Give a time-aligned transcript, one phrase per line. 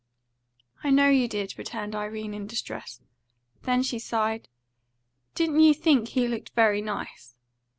[0.83, 3.01] "I know you did," returned Irene in distress.
[3.61, 4.47] Then she sighed.
[5.35, 7.35] "Didn't you think he looked very nice?"